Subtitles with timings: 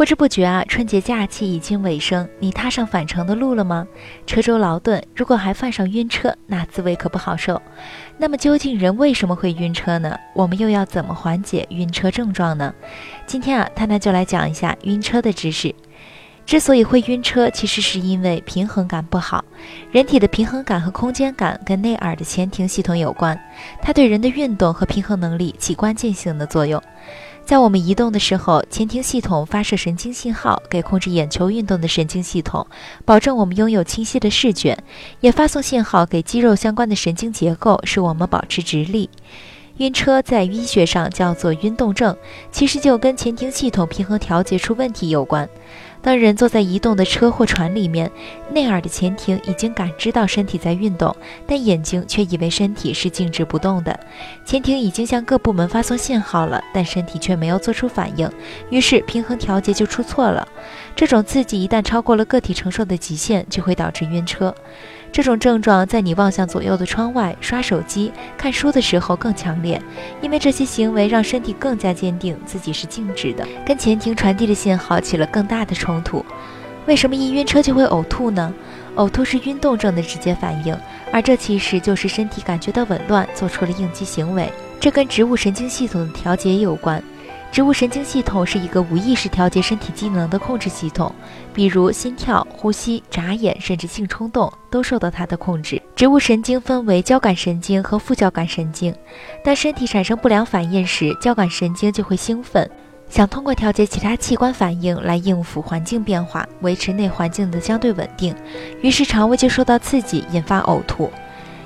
[0.00, 3.86] 不知不觉啊，春节假期已经尾声，你踏上返程的路了吗？
[4.26, 7.60] 车舟劳顿，如果还犯上晕车，那滋味可不好受。
[8.16, 10.18] 那么究竟人为什么会晕车呢？
[10.34, 12.74] 我们又要怎么缓解晕车症状呢？
[13.26, 15.74] 今天啊，探探就来讲一下晕车的知识。
[16.50, 19.44] 之所以会晕车，其实是因为平衡感不好。
[19.92, 23.40] 人体的平衡感和空间感跟内耳的前庭系统有关，
[23.80, 26.82] 它对人的运动和平衡能力起关键性的作用。
[27.44, 32.66] 在我们移动的时候，前庭系统发射神经信号给控制眼球运动的神经系统，
[33.04, 34.76] 保证我们拥有清晰的视觉；
[35.20, 39.08] 也发送信号给肌肉相关的神经结构，使我们保持直立。
[39.76, 42.14] 晕车在医学上叫做晕动症，
[42.50, 45.48] 其实就跟前庭系统平衡调节出问题有关。
[46.02, 48.10] 当人坐在移动的车或船里面，
[48.50, 51.14] 内耳的前庭已经感知到身体在运动，
[51.46, 53.98] 但眼睛却以为身体是静止不动的。
[54.44, 58.30] 前庭已经向各部门发送信号了，但身体却没有做出反应，
[58.70, 60.46] 于是平衡调节就出错了。
[60.96, 64.54] 这种刺激一旦超过了个体承受的极限，就会导致晕车。
[65.12, 69.80] 这种症状在你望向左右的窗外、刷手机、看书的时候更强烈，
[70.20, 76.24] 因为这些行为让身体更加坚定自己是静止的，跟前庭传递的信号起了更大的冲突。
[76.86, 78.52] 为什么一晕车就会呕吐呢？
[78.96, 80.76] 呕吐是晕动症的直接反应，
[81.12, 84.50] 而这其实就是身体感觉到紊乱，做出了应激行为。
[84.80, 87.02] 这跟植物神经系统的调节有关。
[87.52, 91.12] 植物神经系统是一个无意识调节身体机能的控制系统，
[91.52, 95.82] 比如心跳、呼吸、眨眼，甚至性冲动都受到它的控制。
[95.96, 98.94] 植物神经分为交感神经和副交感神经。
[99.44, 102.70] 当身体产生不良反应时，交感神经就会兴奋，
[103.08, 108.32] 想通过调节其他器官反应来应付环境变化，维持内环境的相对稳定。
[108.80, 111.10] 于是肠胃就受到刺激，引发呕吐。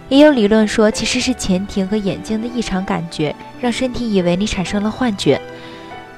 [0.08, 5.40] 也有理论说，其实是前庭和眼睛的异常感觉，让身体以为你产生了幻觉。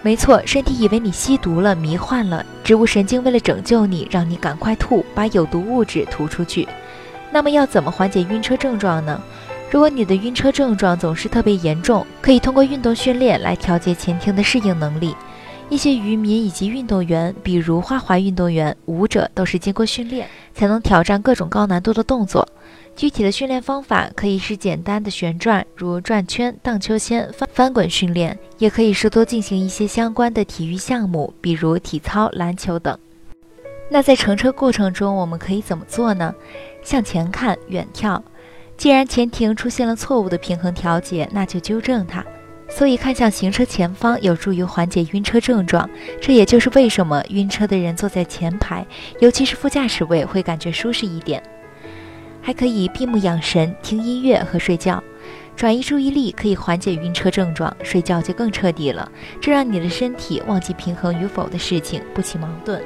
[0.07, 6.69] 没错，身体以为你吸毒了、迷幻了，植物神经为了拯救你，让你赶快吐，把有毒物质吐出去。
[7.33, 9.21] 那么要怎么缓解晕车症状呢？
[9.69, 15.13] 如果你的晕车症状总是特别严重，可以通过运动训练来调节前庭的适应能力。
[15.69, 22.47] 一些渔民以及运动员，比如花滑运动员、舞者，都是经过训练才能挑战各种高难度的动作。
[22.95, 32.97] 具体的训练方法可以是简单的旋转，如转圈、荡秋千、翻翻滚训练，也可以是多进行一些相关的体育项目，比如体操、篮球等。
[33.91, 36.35] 那在乘车过程中，我们可以怎么做呢？
[36.83, 38.23] 向前看，远眺。
[38.77, 42.25] 既然前庭出现了错误的平衡调节，那就纠正它。
[42.69, 45.89] 所以看向行车前方有助于缓解晕车症状。
[46.21, 48.87] 这也就是为什么晕车的人坐在前排，
[49.21, 51.43] 尤其是副驾驶位，会感觉舒适一点。
[52.43, 55.03] 还可以闭目养神、听音乐和睡觉，
[55.57, 57.75] 转移注意力可以缓解晕车症状。
[57.83, 59.11] 睡觉就更彻底了，
[59.41, 62.81] 这让你的身体忘记平衡与否的事情，不起矛盾。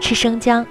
[0.00, 0.64] 吃生姜，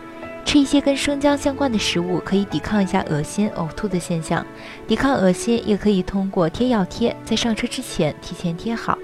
[0.48, 4.46] 吃一些跟生姜相关的食物，可以抵抗一下恶心、呕吐的现象。
[4.88, 8.98] 抵抗恶心也可以通过贴药贴，在上车之前提前贴好。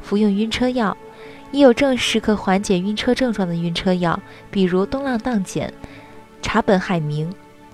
[0.00, 0.96] 服用晕车药，
[1.50, 4.18] 已有证实可缓解晕车症状的晕车药，
[4.50, 5.70] 比如东莨菪碱、
[6.40, 7.30] 茶苯海明。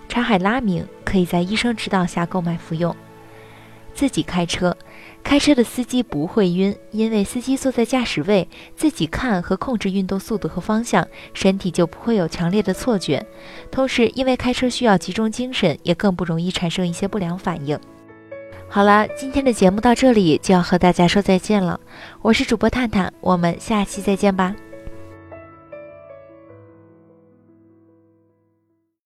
[0.09, 2.95] 查海拉明可以在医生指导下购买服用。
[3.95, 4.77] 自己开车，
[5.29, 13.27] 开车的司机不会晕，因为司机坐在驾驶位，自己看和控制运动速度和方向，身体就不会有强烈的错觉。
[13.71, 17.79] 同时，因为开车需要集中精神，也更不容易产生一些不良反应。
[18.71, 21.79] 好了，今天的节目到这里就要和大家说再见了。
[22.23, 24.57] 我是主播探探，我们下期再见吧。